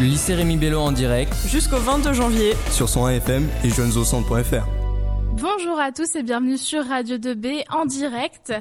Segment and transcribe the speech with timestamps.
[0.00, 1.34] Le lycée Rémi Bello en direct.
[1.48, 2.52] Jusqu'au 22 janvier.
[2.70, 4.64] Sur son AFM et jeunesaucentre.fr.
[5.32, 8.52] Bonjour à tous et bienvenue sur Radio 2B en direct.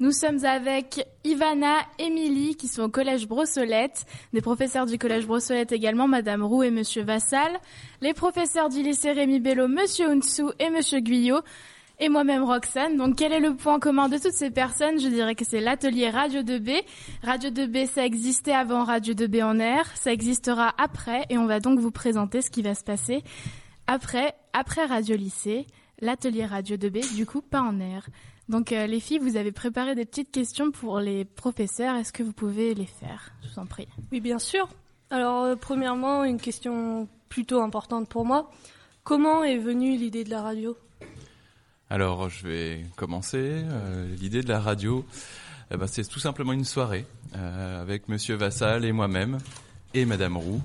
[0.00, 5.70] Nous sommes avec Ivana, Émilie qui sont au collège Brossolette, des professeurs du collège Brossolette
[5.70, 7.60] également, Madame Roux et Monsieur Vassal,
[8.00, 11.40] les professeurs du lycée Rémi Bello, Monsieur Unsou et Monsieur Guyot,
[12.00, 12.96] et moi-même Roxane.
[12.96, 14.98] Donc quel est le point commun de toutes ces personnes?
[14.98, 16.82] Je dirais que c'est l'atelier Radio 2B.
[17.22, 21.60] Radio 2B, ça existait avant Radio 2B en air, ça existera après et on va
[21.60, 23.22] donc vous présenter ce qui va se passer
[23.86, 25.66] après, après Radio Lycée,
[26.00, 28.08] l'atelier Radio 2B, du coup pas en air.
[28.48, 31.96] Donc euh, les filles, vous avez préparé des petites questions pour les professeurs.
[31.96, 33.32] Est-ce que vous pouvez les faire?
[33.42, 33.86] Je vous en prie.
[34.10, 34.68] Oui, bien sûr.
[35.10, 38.50] Alors euh, premièrement, une question plutôt importante pour moi.
[39.04, 40.76] Comment est venue l'idée de la radio?
[41.90, 43.38] Alors, je vais commencer.
[43.38, 45.04] Euh, L'idée de la radio,
[45.72, 47.04] eh ben, c'est tout simplement une soirée
[47.36, 49.38] euh, avec Monsieur Vassal et moi-même
[49.94, 50.62] et Madame Roux.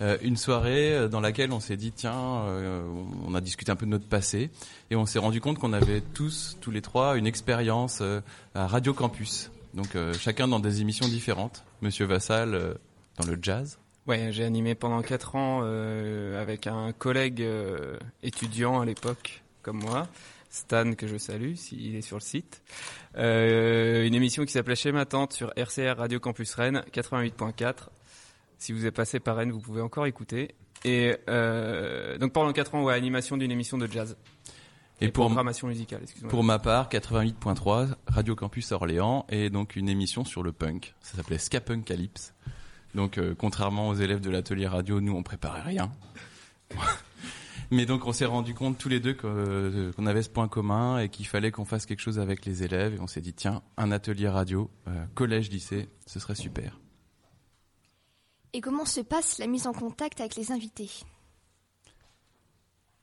[0.00, 2.82] Euh, une soirée dans laquelle on s'est dit tiens, euh,
[3.26, 4.50] on a discuté un peu de notre passé
[4.90, 8.20] et on s'est rendu compte qu'on avait tous, tous les trois, une expérience euh,
[8.54, 9.50] à Radio Campus.
[9.74, 11.64] Donc euh, chacun dans des émissions différentes.
[11.82, 12.74] Monsieur Vassal euh,
[13.18, 13.78] dans le jazz.
[14.06, 19.80] Ouais, j'ai animé pendant quatre ans euh, avec un collègue euh, étudiant à l'époque, comme
[19.80, 20.08] moi,
[20.50, 22.62] Stan, que je salue s'il est sur le site.
[23.16, 27.88] Euh, une émission qui s'appelait Chez ma tante sur RCR Radio Campus Rennes 88.4.
[28.58, 30.54] Si vous êtes passé par Rennes, vous pouvez encore écouter.
[30.84, 34.16] Et euh, donc pendant quatre ans, ouais, animation d'une émission de jazz.
[35.02, 40.26] Et, pour, programmation musicale, pour ma part, 88.3, Radio Campus Orléans, et donc une émission
[40.26, 40.94] sur le punk.
[41.00, 42.34] Ça s'appelait Ska Punk Calypse.
[42.94, 45.90] Donc, euh, contrairement aux élèves de l'atelier radio, nous, on préparait rien.
[47.70, 50.98] Mais donc, on s'est rendu compte tous les deux euh, qu'on avait ce point commun
[50.98, 52.94] et qu'il fallait qu'on fasse quelque chose avec les élèves.
[52.94, 56.80] Et on s'est dit, tiens, un atelier radio, euh, collège, lycée, ce serait super.
[58.52, 60.90] Et comment se passe la mise en contact avec les invités?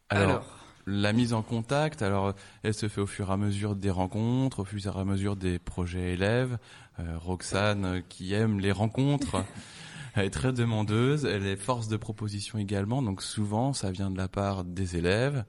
[0.09, 0.57] Alors, Alors.
[0.85, 4.59] la mise en contact, alors elle se fait au fur et à mesure des rencontres,
[4.59, 6.57] au fur et à mesure des projets élèves.
[6.99, 9.43] Euh, Roxane, qui aime les rencontres,
[10.17, 11.25] elle est très demandeuse.
[11.25, 15.45] Elle est force de proposition également, donc souvent ça vient de la part des élèves.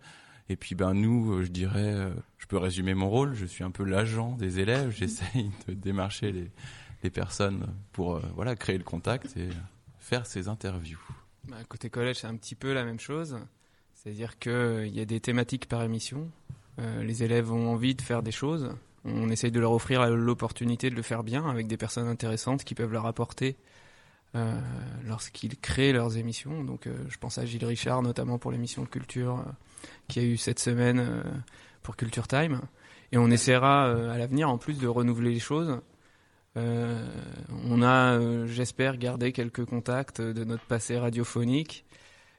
[0.48, 3.34] Et puis ben nous, euh, je dirais, euh, je peux résumer mon rôle.
[3.34, 4.90] Je suis un peu l'agent des élèves.
[4.96, 6.50] J'essaye de démarcher les,
[7.02, 9.48] les personnes pour euh, voilà créer le contact et
[9.98, 11.00] faire ces interviews.
[11.48, 13.38] Bah, côté collège, c'est un petit peu la même chose.
[13.94, 16.30] C'est-à-dire qu'il y a des thématiques par émission.
[16.78, 18.70] Euh, les élèves ont envie de faire des choses.
[19.04, 22.74] On essaye de leur offrir l'opportunité de le faire bien avec des personnes intéressantes qui
[22.74, 23.56] peuvent leur apporter
[24.34, 24.60] euh,
[25.06, 26.62] lorsqu'ils créent leurs émissions.
[26.62, 29.50] Donc euh, je pense à Gilles Richard notamment pour l'émission culture euh,
[30.06, 31.22] qu'il y a eu cette semaine
[31.82, 32.60] pour Culture Time.
[33.10, 35.80] Et on essaiera à l'avenir en plus de renouveler les choses.
[36.56, 41.86] On a, j'espère, gardé quelques contacts de notre passé radiophonique,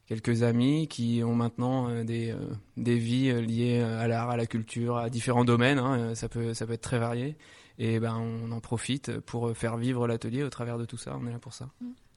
[0.06, 2.36] quelques amis qui ont maintenant des,
[2.76, 5.80] des vies liées à l'art, à la culture, à différents domaines.
[5.80, 7.38] hein, ça peut, ça peut être très varié.
[7.80, 11.18] Et ben, on en profite pour faire vivre l'atelier au travers de tout ça.
[11.20, 11.70] On est là pour ça.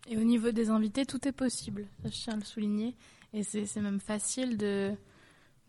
[0.09, 1.87] Et au niveau des invités, tout est possible.
[2.05, 2.97] Je tiens à le souligner.
[3.33, 4.93] Et c'est même facile de,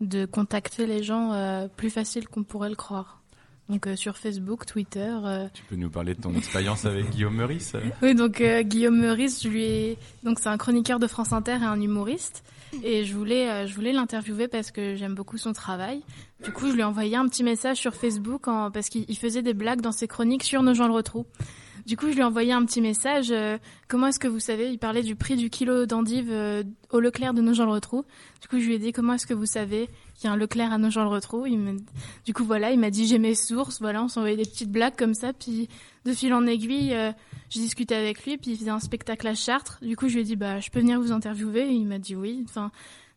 [0.00, 3.22] de contacter les gens euh, plus facile qu'on pourrait le croire.
[3.70, 5.10] Donc euh, sur Facebook, Twitter.
[5.24, 8.98] euh, Tu peux nous parler de ton expérience avec Guillaume Meurice Oui, donc euh, Guillaume
[9.00, 9.98] Meurice, je lui ai...
[10.22, 12.44] donc c'est un chroniqueur de France Inter et un humoriste.
[12.82, 16.02] Et je voulais, euh, je voulais l'interviewer parce que j'aime beaucoup son travail.
[16.44, 18.70] Du coup, je lui ai envoyé un petit message sur Facebook en...
[18.70, 21.24] parce qu'il il faisait des blagues dans ses chroniques sur nos gens le retrou.
[21.86, 23.30] Du coup, je lui ai envoyé un petit message.
[23.30, 23.58] euh,
[23.88, 27.32] comment est-ce que vous savez Il parlait du prix du kilo d'endive euh, au Leclerc
[27.34, 28.04] de Nogent-le-Rotrou.
[28.42, 30.36] Du coup, je lui ai dit comment est-ce que vous savez qu'il y a un
[30.36, 31.46] Leclerc à Nogent-le-Rotrou.
[31.46, 31.76] Il me...
[32.24, 33.80] Du coup, voilà, il m'a dit j'ai mes sources.
[33.80, 35.32] Voilà, on s'envoyait des petites blagues comme ça.
[35.32, 35.68] Puis
[36.04, 37.12] de fil en aiguille, euh,
[37.50, 38.38] j'ai discuté avec lui.
[38.38, 39.78] Puis il faisait un spectacle à Chartres.
[39.82, 41.68] Du coup, je lui ai dit bah je peux venir vous interviewer.
[41.68, 42.44] Et il m'a dit oui.
[42.48, 42.70] Enfin,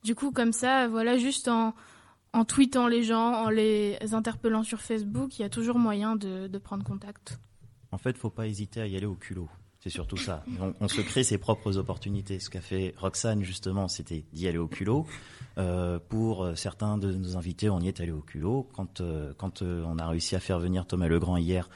[0.03, 1.73] du coup, comme ça, voilà, juste en
[2.33, 6.47] en tweetant les gens, en les interpellant sur Facebook, il y a toujours moyen de,
[6.47, 7.39] de prendre contact.
[7.91, 9.49] En fait, faut pas hésiter à y aller au culot.
[9.79, 10.43] C'est surtout ça.
[10.59, 12.39] On, on se crée ses propres opportunités.
[12.39, 15.05] Ce qu'a fait Roxane, justement, c'était d'y aller au culot.
[15.57, 18.67] Euh, pour euh, certains de nos invités, on y est allé au culot.
[18.73, 21.69] Quand, euh, quand euh, on a réussi à faire venir Thomas Legrand hier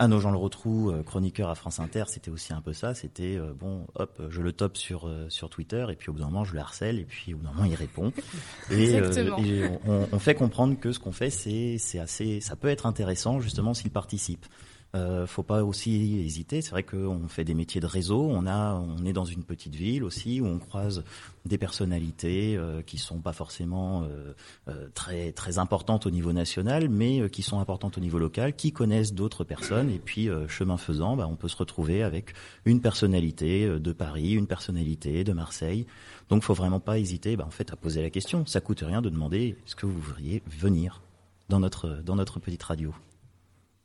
[0.00, 2.94] à nos gens le retrou, euh, chroniqueur à France Inter, c'était aussi un peu ça.
[2.94, 6.20] C'était euh, bon, hop, je le top sur euh, sur Twitter et puis au bout
[6.20, 8.10] d'un moment je le harcèle et puis au bout d'un moment il répond.
[8.70, 12.56] Et, euh, et on, on fait comprendre que ce qu'on fait c'est c'est assez, ça
[12.56, 14.46] peut être intéressant justement s'il participe.
[14.96, 16.62] Euh, faut pas aussi hésiter.
[16.62, 18.26] C'est vrai qu'on fait des métiers de réseau.
[18.28, 21.04] On a, on est dans une petite ville aussi où on croise
[21.44, 24.34] des personnalités euh, qui sont pas forcément euh,
[24.68, 28.54] euh, très très importantes au niveau national, mais euh, qui sont importantes au niveau local,
[28.54, 29.90] qui connaissent d'autres personnes.
[29.90, 32.34] Et puis chemin faisant, bah, on peut se retrouver avec
[32.64, 35.86] une personnalité de Paris, une personnalité de Marseille.
[36.28, 38.44] Donc, faut vraiment pas hésiter, bah, en fait, à poser la question.
[38.46, 41.00] Ça coûte rien de demander est-ce que vous voudriez venir
[41.48, 42.92] dans notre dans notre petite radio.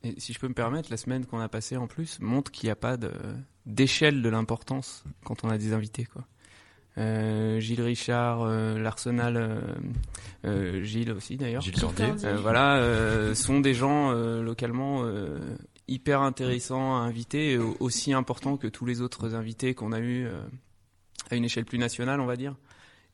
[0.05, 2.67] Et si je peux me permettre, la semaine qu'on a passée en plus montre qu'il
[2.67, 2.97] n'y a pas
[3.65, 6.05] d'échelle de, l'importance quand on a des invités.
[6.05, 6.25] Quoi.
[6.97, 9.59] Euh, Gilles Richard, euh, l'Arsenal, euh,
[10.45, 11.61] euh, Gilles aussi d'ailleurs.
[11.61, 11.75] Gilles.
[12.23, 15.39] Euh, voilà, euh, sont des gens euh, localement euh,
[15.87, 20.39] hyper intéressants à inviter, aussi importants que tous les autres invités qu'on a eus euh,
[21.31, 22.55] à une échelle plus nationale, on va dire,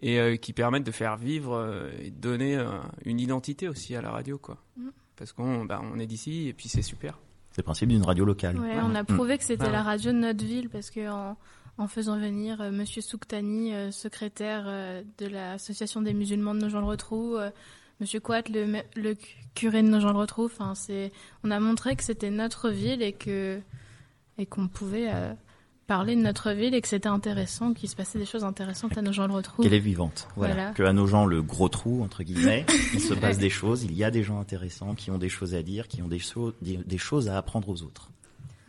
[0.01, 2.69] et euh, qui permettent de faire vivre euh, et de donner euh,
[3.05, 4.57] une identité aussi à la radio, quoi.
[4.77, 4.89] Mm.
[5.21, 7.19] Parce qu'on bah, on est d'ici et puis c'est super.
[7.51, 8.57] C'est le principe d'une radio locale.
[8.57, 9.71] Ouais, on a prouvé que c'était Ah ouais.
[9.73, 11.37] la radio de notre ville parce que en,
[11.77, 17.35] en faisant venir euh, Monsieur Souktani, euh, secrétaire euh, de l'association des musulmans de Nogent-le-Rotrou,
[17.37, 17.51] euh,
[17.99, 19.13] Monsieur Quat, le,
[19.53, 21.11] curé de Nogent-le-Rotrou, enfin c'est,
[21.43, 23.59] on a montré que c'était notre ville et que
[24.39, 25.33] et qu'on pouvait euh,
[25.95, 29.01] parler de notre ville et que c'était intéressant, qu'il se passait des choses intéressantes à
[29.01, 29.61] Nogent-le-Rotrou.
[29.63, 30.29] Qu'elle est vivante.
[30.37, 30.53] Voilà.
[30.53, 30.71] Voilà.
[30.71, 33.93] Que à nos gens, le gros trou, entre guillemets, il se passe des choses, il
[33.93, 36.53] y a des gens intéressants qui ont des choses à dire, qui ont des, cho-
[36.61, 38.09] des, des choses à apprendre aux autres.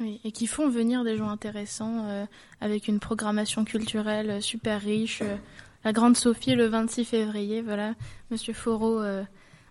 [0.01, 2.27] Oui, et qui font venir des gens intéressants euh,
[2.61, 5.21] avec une programmation culturelle euh, super riche.
[5.23, 5.37] euh,
[5.85, 7.95] la Grande Sophie le 26 février, voilà.
[8.33, 9.23] Monsieur Foreau, euh,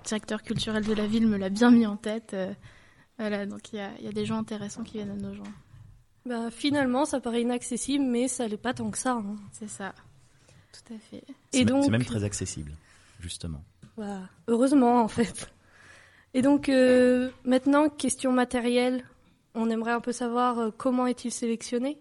[0.05, 2.33] directeur culturel de la ville, me l'a bien mis en tête.
[3.19, 5.33] voilà, donc il y a, il y a des gens intéressants qui viennent à nos
[5.35, 5.51] gens.
[6.25, 9.13] Bah, finalement, ça paraît inaccessible, mais ça l'est pas tant que ça.
[9.13, 9.35] hein.
[9.51, 9.93] C'est ça.
[10.71, 11.23] Tout à fait.
[11.51, 12.71] C'est Et me- donc, c'est même très accessible,
[13.19, 13.63] justement.
[13.97, 15.51] bah, heureusement en fait.
[16.33, 19.03] Et donc euh, maintenant, question matérielle,
[19.53, 21.97] on aimerait un peu savoir euh, comment est-il sélectionné?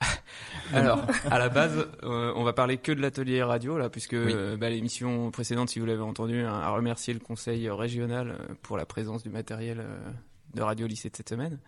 [0.72, 1.00] Alors,
[1.30, 4.32] à la base, euh, on va parler que de l'atelier radio là, puisque Oui.
[4.34, 8.54] euh, bah, l'émission précédente, si vous l'avez entendu, hein, a remercié le conseil régional euh,
[8.62, 9.98] pour la présence du matériel euh,
[10.54, 11.58] de Radio Lycée de cette semaine.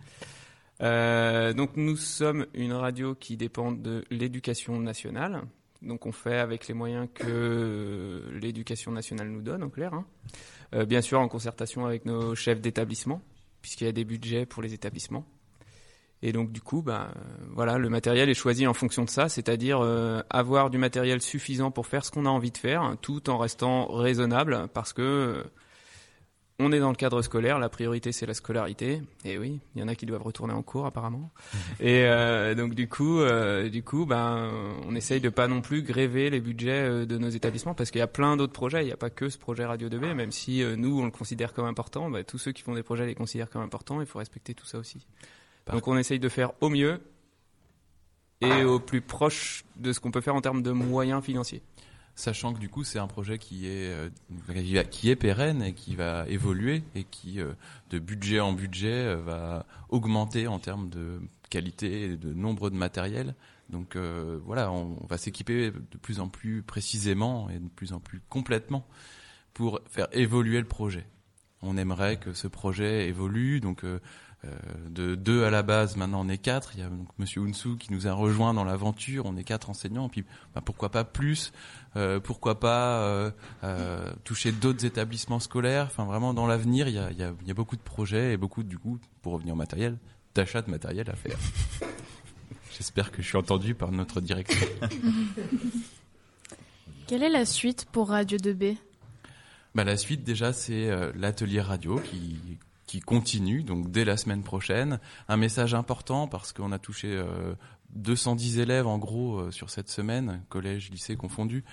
[0.81, 5.41] Euh, donc, nous sommes une radio qui dépend de l'éducation nationale.
[5.81, 9.93] Donc, on fait avec les moyens que l'éducation nationale nous donne, en clair.
[9.93, 10.05] hein.
[10.75, 13.21] Euh, bien sûr, en concertation avec nos chefs d'établissement,
[13.61, 15.25] puisqu'il y a des budgets pour les établissements.
[16.23, 17.13] Et donc du coup, bah,
[17.51, 21.69] voilà, le matériel est choisi en fonction de ça, c'est-à-dire euh, avoir du matériel suffisant
[21.69, 25.45] pour faire ce qu'on a envie de faire, tout en restant raisonnable, parce que
[26.59, 29.01] on est dans le cadre scolaire, la priorité c'est la scolarité.
[29.23, 31.29] Et oui, il y en a qui doivent retourner en cours apparemment.
[31.79, 34.49] Et euh, donc du coup, euh, du coup, ben,
[34.87, 37.99] on essaye de pas non plus gréver les budgets euh, de nos établissements, parce qu'il
[37.99, 38.81] y a plein d'autres projets.
[38.81, 41.11] Il n'y a pas que ce projet Radio 2B, même si euh, nous on le
[41.11, 42.09] considère comme important.
[42.09, 44.01] bah, tous ceux qui font des projets les considèrent comme importants.
[44.01, 45.05] Il faut respecter tout ça aussi.
[45.71, 46.99] Donc on essaye de faire au mieux
[48.41, 51.61] et au plus proche de ce qu'on peut faire en termes de moyens financiers.
[52.17, 54.09] Sachant que du coup c'est un projet qui est euh,
[54.89, 57.53] qui est pérenne et qui va évoluer et qui euh,
[57.91, 61.21] de budget en budget euh, va augmenter en termes de
[61.51, 63.35] qualité et de nombre de matériel.
[63.69, 68.21] Donc voilà, on, va s'équiper de plus en plus précisément et de plus en plus
[68.29, 68.87] complètement
[69.53, 71.05] pour faire évoluer le projet.
[71.61, 73.83] On aimerait que ce projet évolue, donc
[74.89, 76.71] de deux à la base, maintenant on est quatre.
[76.75, 79.25] Il y a donc Monsieur Unsu qui nous a rejoint dans l'aventure.
[79.25, 80.09] On est quatre enseignants.
[80.09, 80.23] Puis
[80.55, 81.51] bah, pourquoi pas plus
[81.95, 83.31] Euh, Pourquoi pas euh,
[83.63, 87.33] euh, toucher d'autres établissements scolaires Enfin vraiment dans l'avenir, il y a, il y, a,
[87.41, 89.97] il y a beaucoup de projets et beaucoup du coup, pour revenir au matériel,
[90.35, 91.37] d'achat de matériel à faire.
[92.77, 94.69] J'espère que je suis entendu par notre directeur.
[97.07, 98.77] Quelle est la suite pour Radio 2B
[99.73, 102.37] Bah, la suite, déjà, c'est euh, l'atelier radio qui,
[102.87, 104.99] qui continue, donc dès la semaine prochaine.
[105.27, 107.53] Un message important parce qu'on a touché euh,
[107.91, 111.63] 210 élèves en gros euh, sur cette semaine, collège, lycée confondus.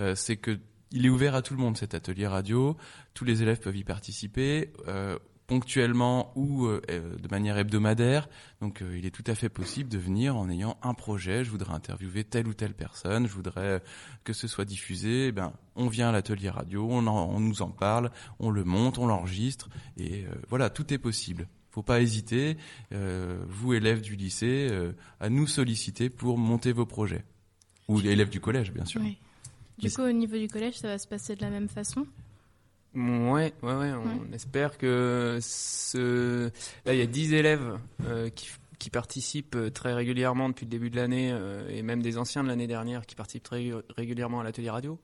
[0.00, 0.58] Euh, c'est que
[0.90, 2.76] il est ouvert à tout le monde cet atelier radio.
[3.14, 4.74] Tous les élèves peuvent y participer.
[5.46, 8.28] Ponctuellement ou euh, euh, de manière hebdomadaire.
[8.60, 11.50] Donc euh, il est tout à fait possible de venir en ayant un projet, je
[11.50, 13.82] voudrais interviewer telle ou telle personne, je voudrais
[14.24, 17.62] que ce soit diffusé, eh ben on vient à l'atelier radio, on, en- on nous
[17.62, 19.68] en parle, on le monte, on l'enregistre
[19.98, 21.48] et euh, voilà, tout est possible.
[21.70, 22.58] Faut pas hésiter,
[22.92, 27.24] euh, vous élèves du lycée, euh, à nous solliciter pour monter vos projets.
[27.88, 29.00] Ou les élèves du collège, bien sûr.
[29.00, 29.18] Oui.
[29.78, 32.06] Du coup, au niveau du collège, ça va se passer de la même façon?
[32.94, 33.92] Ouais, ouais, ouais.
[33.94, 36.50] On espère que ce.
[36.84, 40.70] Là, il y a 10 élèves euh, qui, qui participent euh, très régulièrement depuis le
[40.70, 44.40] début de l'année, euh, et même des anciens de l'année dernière qui participent très régulièrement
[44.40, 44.98] à l'atelier radio.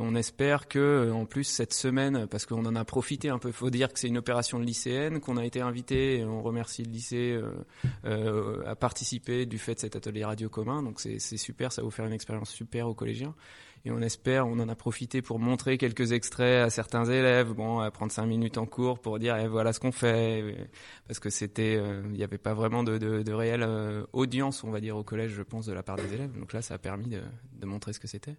[0.00, 3.68] On espère que, en plus, cette semaine, parce qu'on en a profité un peu, faut
[3.68, 7.32] dire que c'est une opération lycéenne, qu'on a été invité, et on remercie le lycée
[7.32, 7.52] euh,
[8.04, 10.84] euh, à participer du fait de cet atelier radio commun.
[10.84, 13.34] Donc c'est super, ça va vous faire une expérience super aux collégiens.
[13.84, 17.78] Et on espère, on en a profité pour montrer quelques extraits à certains élèves, bon,
[17.78, 20.68] à prendre cinq minutes en cours pour dire eh, voilà ce qu'on fait,
[21.06, 24.64] parce que c'était, euh, il n'y avait pas vraiment de, de, de réelle euh, audience,
[24.64, 26.36] on va dire, au collège, je pense, de la part des élèves.
[26.38, 27.20] Donc là, ça a permis de,
[27.60, 28.36] de montrer ce que c'était.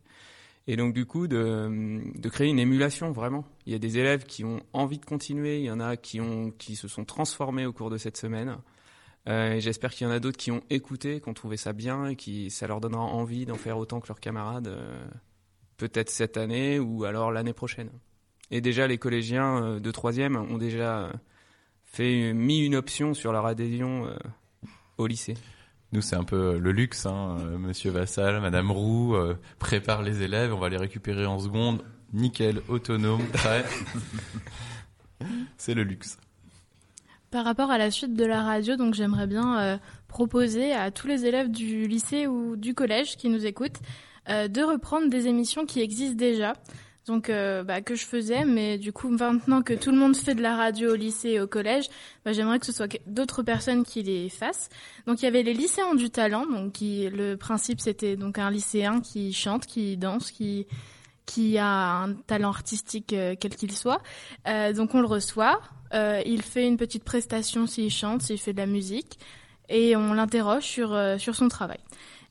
[0.71, 3.43] Et donc du coup de, créer une émulation vraiment.
[3.65, 6.21] Il y a des élèves qui ont envie de continuer, il y en a qui
[6.21, 8.55] ont qui se sont transformés au cours de cette semaine.
[9.27, 12.09] Euh, j'espère qu'il y en a d'autres qui ont écouté, qui ont trouvé ça bien
[12.09, 15.07] et qui ça leur donnera envie d'en faire autant que leurs camarades, euh,
[15.77, 17.89] peut-être cette année ou alors l'année prochaine.
[18.51, 21.11] Et déjà les collégiens euh, de troisième ont déjà
[21.83, 24.07] fait mis une option sur leur adhésion
[24.99, 25.33] au lycée.
[25.91, 27.05] Nous, c'est un peu le luxe.
[27.05, 27.38] Hein.
[27.39, 30.53] Euh, Monsieur Vassal, Madame Roux euh, prépare les élèves.
[30.53, 31.84] On va les récupérer en seconde.
[32.13, 33.65] Nickel, autonome, prêt.
[35.58, 36.17] c'est le luxe.
[37.31, 39.77] Par rapport à la suite de la radio, donc j'aimerais bien euh,
[40.08, 43.79] proposer à tous les élèves du lycée ou du collège qui nous écoutent
[44.29, 46.53] euh, de reprendre des émissions qui existent déjà.
[47.10, 50.36] Donc euh, bah, que je faisais, mais du coup maintenant que tout le monde fait
[50.36, 51.86] de la radio au lycée et au collège,
[52.24, 54.70] bah, j'aimerais que ce soit d'autres personnes qui les fassent.
[55.08, 58.51] Donc il y avait les lycéens du talent, donc qui, le principe c'était donc un
[58.51, 60.68] lycéen qui chante, qui danse, qui
[61.25, 64.04] qui a un talent artistique euh, quel qu'il soit.
[64.48, 65.62] Euh, donc on le reçoit,
[65.92, 69.18] il fait une petite prestation s'il chante, s'il fait de la musique,
[69.68, 71.80] et on l'interroge sur sur son travail.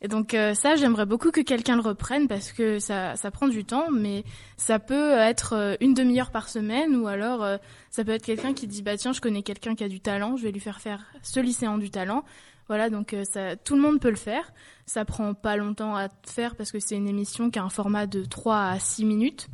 [0.01, 3.65] Et donc euh, ça, j'aimerais beaucoup que quelqu'un le reprenne parce que ça, prend du
[3.65, 4.25] temps, mais
[4.57, 7.57] ça peut être euh, une demi-heure par semaine ou alors euh,
[7.91, 10.37] ça peut être quelqu'un qui dit bah tiens, je connais quelqu'un qui a du talent,
[10.37, 12.25] je vais lui faire faire ce lycéen du talent.
[12.69, 14.53] Voilà, donc ça, tout le monde peut le faire.
[14.85, 18.07] Ça prend pas longtemps à faire parce que c'est une émission qui a un format
[18.07, 19.49] de 3 à 6 minutes.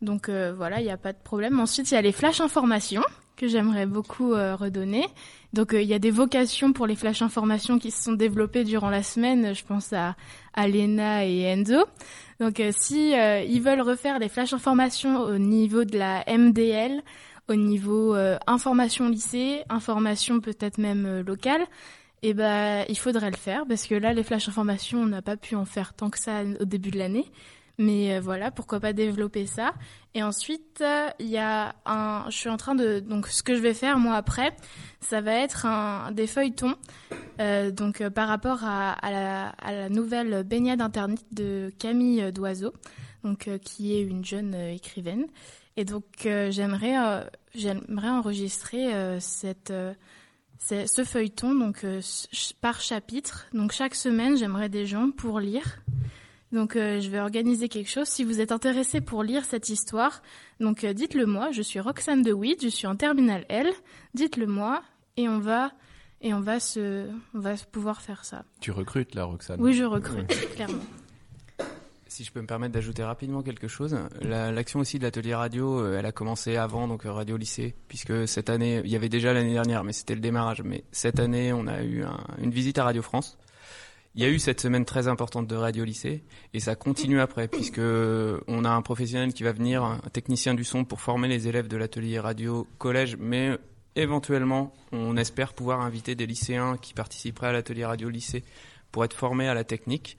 [0.00, 1.60] Donc voilà, il n'y a pas de problème.
[1.60, 3.04] Ensuite, il y a les flash informations
[3.36, 5.06] que j'aimerais beaucoup euh, redonner.
[5.52, 8.64] Donc euh, il y a des vocations pour les flash informations qui se sont développées
[8.64, 9.54] durant la semaine.
[9.54, 10.16] Je pense à,
[10.54, 11.84] à Lena et Enzo.
[12.40, 17.02] Donc euh, si euh, ils veulent refaire les flash informations au niveau de la MDL,
[17.48, 21.64] au niveau euh, information lycée, information peut-être même locale,
[22.22, 25.36] eh ben il faudrait le faire parce que là les flash informations on n'a pas
[25.36, 27.26] pu en faire tant que ça au début de l'année.
[27.78, 29.74] Mais euh, voilà, pourquoi pas développer ça.
[30.14, 33.54] Et ensuite, euh, il y a un, je suis en train de, donc ce que
[33.54, 34.56] je vais faire moi après,
[35.00, 36.74] ça va être un, des feuilletons.
[37.38, 42.32] Euh, donc euh, par rapport à, à, la, à la nouvelle baignade internet de Camille
[42.32, 42.72] Doiseau,
[43.24, 45.26] donc qui est une jeune écrivaine.
[45.76, 49.70] Et donc j'aimerais, j'aimerais enregistrer cette
[50.58, 51.84] c'est ce feuilleton donc
[52.62, 53.46] par chapitre.
[53.52, 55.80] Donc chaque semaine, j'aimerais des gens pour lire.
[56.52, 58.06] Donc euh, je vais organiser quelque chose.
[58.06, 60.22] Si vous êtes intéressé pour lire cette histoire,
[60.60, 61.50] donc euh, dites-le moi.
[61.52, 63.68] Je suis Roxane de Witt, je suis en terminale L.
[64.14, 64.82] Dites-le moi
[65.16, 65.72] et on va
[66.22, 68.44] et on va se on va pouvoir faire ça.
[68.60, 70.82] Tu recrutes là, Roxane Oui, je recrute clairement.
[72.08, 75.80] Si je peux me permettre d'ajouter rapidement quelque chose, la- l'action aussi de l'atelier radio,
[75.80, 79.34] euh, elle a commencé avant, donc radio lycée, puisque cette année, il y avait déjà
[79.34, 80.62] l'année dernière, mais c'était le démarrage.
[80.62, 83.36] Mais cette année, on a eu un- une visite à Radio France.
[84.16, 87.48] Il y a eu cette semaine très importante de radio lycée, et ça continue après,
[87.48, 91.48] puisque on a un professionnel qui va venir, un technicien du son, pour former les
[91.48, 93.58] élèves de l'atelier radio collège, mais
[93.94, 98.42] éventuellement, on espère pouvoir inviter des lycéens qui participeraient à l'atelier radio lycée
[98.90, 100.16] pour être formés à la technique.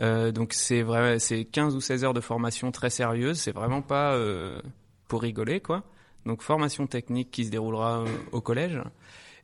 [0.00, 3.38] Euh, donc c'est vrai, c'est 15 ou 16 heures de formation très sérieuse.
[3.40, 4.60] C'est vraiment pas euh,
[5.08, 5.82] pour rigoler, quoi.
[6.26, 8.80] Donc formation technique qui se déroulera euh, au collège.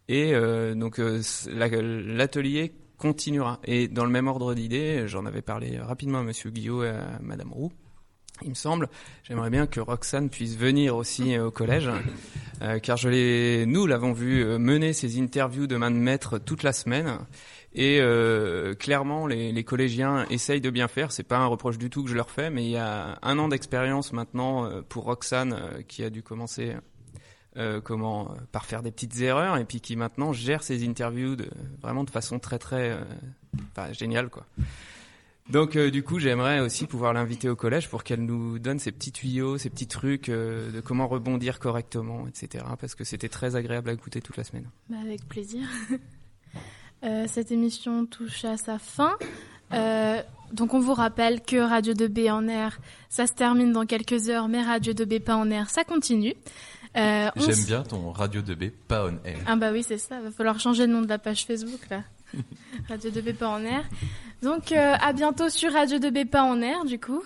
[0.09, 0.33] Et
[0.75, 3.61] donc l'atelier continuera.
[3.65, 7.19] Et dans le même ordre d'idée, j'en avais parlé rapidement à Monsieur Guillot et à
[7.23, 7.73] Madame Roux.
[8.43, 8.89] Il me semble,
[9.25, 11.91] j'aimerais bien que Roxane puisse venir aussi euh, au collège,
[12.63, 16.39] euh, car je l'ai, nous l'avons vu euh, mener ses interviews de main de maître
[16.39, 17.19] toute la semaine.
[17.75, 21.11] Et euh, clairement, les, les collégiens essayent de bien faire.
[21.11, 23.39] C'est pas un reproche du tout que je leur fais, mais il y a un
[23.39, 26.77] an d'expérience maintenant pour Roxane qui a dû commencer
[27.59, 31.35] euh, comment euh, par faire des petites erreurs et puis qui maintenant gère ses interviews
[31.35, 31.49] de,
[31.83, 34.47] vraiment de façon très très euh, géniale quoi.
[35.51, 39.13] Donc du coup, j'aimerais aussi pouvoir l'inviter au collège pour qu'elle nous donne ses petits
[39.13, 42.67] tuyaux, ses petits trucs de comment rebondir correctement, etc.
[42.79, 44.69] Parce que c'était très agréable à écouter toute la semaine.
[44.91, 45.67] Bah, avec plaisir.
[47.29, 49.17] Cette émission touche à sa fin.
[50.53, 54.49] Donc on vous rappelle que Radio 2B en air, ça se termine dans quelques heures,
[54.49, 56.35] mais Radio 2B pas en air, ça continue.
[56.97, 59.39] Euh, J'aime s- bien ton radio 2B, pas on air.
[59.47, 62.03] Ah bah oui, c'est ça, va falloir changer le nom de la page Facebook là.
[62.89, 63.85] Radio 2B pas en air.
[64.43, 67.23] Donc euh, à bientôt sur Radio 2B pas en air du coup.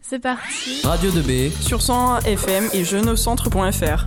[0.00, 0.80] C'est parti.
[0.84, 4.06] Radio 2B sur 101 FM et jeuneaucentre.fr.